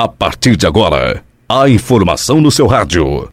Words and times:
A 0.00 0.06
partir 0.06 0.56
de 0.56 0.64
agora, 0.64 1.24
a 1.48 1.68
informação 1.68 2.40
no 2.40 2.52
seu 2.52 2.68
rádio. 2.68 3.28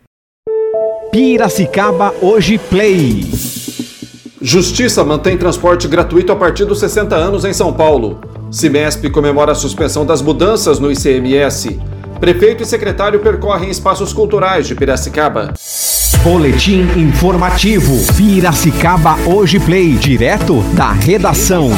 Piracicaba 1.12 2.12
Hoje 2.20 2.58
Play. 2.58 3.24
Justiça 4.42 5.04
mantém 5.04 5.38
transporte 5.38 5.88
gratuito 5.88 6.32
a 6.32 6.36
partir 6.36 6.66
dos 6.66 6.80
60 6.80 7.16
anos 7.16 7.46
em 7.46 7.54
São 7.54 7.72
Paulo. 7.72 8.20
Cimesp 8.50 9.12
comemora 9.12 9.52
a 9.52 9.56
suspensão 9.56 10.08
das 10.08 10.24
mudanças 10.24 10.80
no 10.80 10.92
ICMS. 10.92 11.80
Prefeito 12.20 12.64
e 12.64 12.66
secretário 12.66 13.20
percorrem 13.20 13.70
espaços 13.70 14.12
culturais 14.12 14.68
de 14.68 14.74
Piracicaba. 14.74 15.54
Boletim 16.24 16.82
informativo. 16.98 17.94
Piracicaba 18.18 19.18
Hoje 19.28 19.60
Play. 19.60 19.94
Direto 19.94 20.62
da 20.74 20.92
redação. 20.92 21.70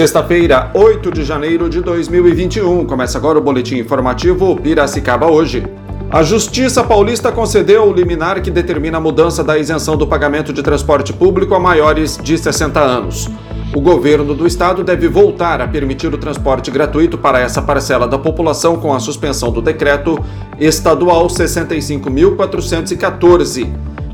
Sexta-feira, 0.00 0.72
8 0.72 1.10
de 1.10 1.22
janeiro 1.22 1.68
de 1.68 1.82
2021. 1.82 2.86
Começa 2.86 3.18
agora 3.18 3.38
o 3.38 3.42
boletim 3.42 3.76
informativo 3.76 4.56
Piracicaba 4.56 5.26
hoje. 5.26 5.62
A 6.10 6.22
Justiça 6.22 6.82
Paulista 6.82 7.30
concedeu 7.30 7.86
o 7.86 7.92
liminar 7.92 8.40
que 8.40 8.50
determina 8.50 8.96
a 8.96 9.00
mudança 9.00 9.44
da 9.44 9.58
isenção 9.58 9.98
do 9.98 10.06
pagamento 10.06 10.54
de 10.54 10.62
transporte 10.62 11.12
público 11.12 11.54
a 11.54 11.60
maiores 11.60 12.16
de 12.16 12.38
60 12.38 12.80
anos. 12.80 13.28
O 13.74 13.80
governo 13.82 14.34
do 14.34 14.46
estado 14.46 14.82
deve 14.82 15.06
voltar 15.06 15.60
a 15.60 15.68
permitir 15.68 16.06
o 16.06 16.16
transporte 16.16 16.70
gratuito 16.70 17.18
para 17.18 17.38
essa 17.38 17.60
parcela 17.60 18.08
da 18.08 18.18
população 18.18 18.78
com 18.78 18.94
a 18.94 19.00
suspensão 19.00 19.52
do 19.52 19.60
decreto 19.60 20.18
estadual 20.58 21.26
65.414. 21.26 23.70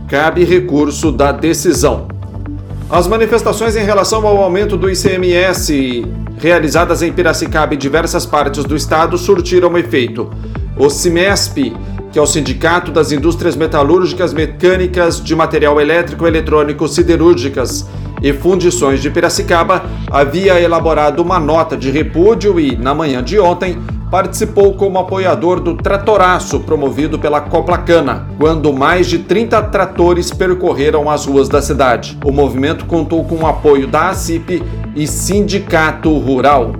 Cabe 0.08 0.42
recurso 0.42 1.12
da 1.12 1.30
decisão. 1.30 2.15
As 2.88 3.08
manifestações 3.08 3.74
em 3.74 3.82
relação 3.82 4.24
ao 4.24 4.36
aumento 4.36 4.76
do 4.76 4.88
ICMS 4.88 6.06
realizadas 6.38 7.02
em 7.02 7.12
Piracicaba 7.12 7.74
e 7.74 7.76
diversas 7.76 8.24
partes 8.24 8.62
do 8.62 8.76
estado 8.76 9.18
surtiram 9.18 9.76
efeito. 9.76 10.30
O 10.78 10.88
CIMESP, 10.88 11.74
que 12.12 12.18
é 12.18 12.22
o 12.22 12.26
Sindicato 12.26 12.92
das 12.92 13.10
Indústrias 13.10 13.56
Metalúrgicas, 13.56 14.32
Mecânicas, 14.32 15.20
de 15.20 15.34
Material 15.34 15.80
Elétrico, 15.80 16.28
Eletrônico, 16.28 16.86
Siderúrgicas 16.86 17.84
e 18.22 18.32
Fundições 18.32 19.02
de 19.02 19.10
Piracicaba, 19.10 19.84
havia 20.08 20.60
elaborado 20.60 21.20
uma 21.20 21.40
nota 21.40 21.76
de 21.76 21.90
repúdio 21.90 22.60
e, 22.60 22.76
na 22.76 22.94
manhã 22.94 23.20
de 23.20 23.36
ontem, 23.40 23.76
participou 24.10 24.74
como 24.74 24.98
apoiador 24.98 25.60
do 25.60 25.76
Tratoraço 25.76 26.60
promovido 26.60 27.18
pela 27.18 27.40
Coplacana, 27.40 28.28
quando 28.38 28.72
mais 28.72 29.06
de 29.08 29.18
30 29.20 29.62
tratores 29.64 30.30
percorreram 30.30 31.10
as 31.10 31.26
ruas 31.26 31.48
da 31.48 31.60
cidade. 31.60 32.16
O 32.24 32.30
movimento 32.30 32.86
contou 32.86 33.24
com 33.24 33.36
o 33.36 33.46
apoio 33.46 33.86
da 33.86 34.10
ACIP 34.10 34.62
e 34.94 35.06
Sindicato 35.06 36.16
Rural. 36.18 36.72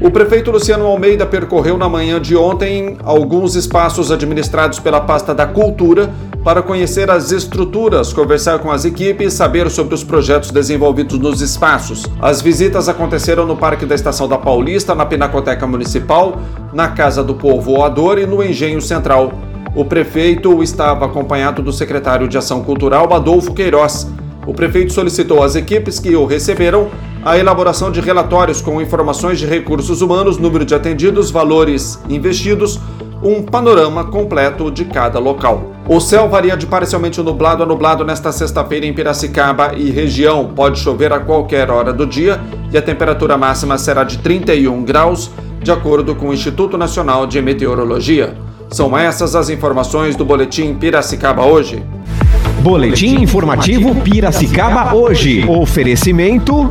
O 0.00 0.10
prefeito 0.10 0.50
Luciano 0.50 0.84
Almeida 0.86 1.24
percorreu 1.24 1.78
na 1.78 1.88
manhã 1.88 2.20
de 2.20 2.36
ontem 2.36 2.98
alguns 3.04 3.54
espaços 3.54 4.10
administrados 4.10 4.80
pela 4.80 5.00
pasta 5.00 5.32
da 5.34 5.46
Cultura 5.46 6.12
para 6.44 6.62
conhecer 6.62 7.10
as 7.10 7.32
estruturas, 7.32 8.12
conversar 8.12 8.58
com 8.58 8.70
as 8.70 8.84
equipes, 8.84 9.32
saber 9.32 9.70
sobre 9.70 9.94
os 9.94 10.04
projetos 10.04 10.50
desenvolvidos 10.50 11.18
nos 11.18 11.40
espaços. 11.40 12.04
As 12.20 12.42
visitas 12.42 12.86
aconteceram 12.86 13.46
no 13.46 13.56
Parque 13.56 13.86
da 13.86 13.94
Estação 13.94 14.28
da 14.28 14.36
Paulista, 14.36 14.94
na 14.94 15.06
Pinacoteca 15.06 15.66
Municipal, 15.66 16.38
na 16.70 16.88
Casa 16.88 17.24
do 17.24 17.34
Povoador 17.34 18.18
e 18.18 18.26
no 18.26 18.44
Engenho 18.44 18.82
Central. 18.82 19.32
O 19.74 19.86
prefeito 19.86 20.62
estava 20.62 21.06
acompanhado 21.06 21.62
do 21.62 21.72
secretário 21.72 22.28
de 22.28 22.36
Ação 22.36 22.62
Cultural, 22.62 23.12
Adolfo 23.14 23.54
Queiroz. 23.54 24.06
O 24.46 24.52
prefeito 24.52 24.92
solicitou 24.92 25.42
às 25.42 25.56
equipes 25.56 25.98
que 25.98 26.14
o 26.14 26.26
receberam 26.26 26.90
a 27.24 27.38
elaboração 27.38 27.90
de 27.90 28.02
relatórios 28.02 28.60
com 28.60 28.82
informações 28.82 29.38
de 29.38 29.46
recursos 29.46 30.02
humanos, 30.02 30.36
número 30.36 30.66
de 30.66 30.74
atendidos, 30.74 31.30
valores 31.30 31.98
investidos, 32.06 32.78
um 33.22 33.42
panorama 33.42 34.04
completo 34.04 34.70
de 34.70 34.84
cada 34.84 35.18
local. 35.18 35.73
O 35.86 36.00
céu 36.00 36.30
varia 36.30 36.56
de 36.56 36.66
parcialmente 36.66 37.20
nublado 37.20 37.62
a 37.62 37.66
nublado 37.66 38.06
nesta 38.06 38.32
sexta-feira 38.32 38.86
em 38.86 38.94
Piracicaba 38.94 39.74
e 39.76 39.90
região. 39.90 40.46
Pode 40.56 40.78
chover 40.78 41.12
a 41.12 41.20
qualquer 41.20 41.70
hora 41.70 41.92
do 41.92 42.06
dia 42.06 42.40
e 42.72 42.78
a 42.78 42.80
temperatura 42.80 43.36
máxima 43.36 43.76
será 43.76 44.02
de 44.02 44.16
31 44.18 44.82
graus, 44.82 45.30
de 45.62 45.70
acordo 45.70 46.14
com 46.14 46.28
o 46.28 46.34
Instituto 46.34 46.78
Nacional 46.78 47.26
de 47.26 47.40
Meteorologia. 47.42 48.34
São 48.70 48.96
essas 48.96 49.36
as 49.36 49.50
informações 49.50 50.16
do 50.16 50.24
Boletim 50.24 50.74
Piracicaba 50.74 51.44
hoje. 51.44 51.84
Boletim 52.62 53.20
informativo 53.20 53.94
Piracicaba 53.96 54.94
hoje. 54.94 55.44
Oferecimento. 55.46 56.70